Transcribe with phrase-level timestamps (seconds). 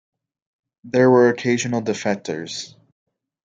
[0.83, 2.73] There were occasional defectors.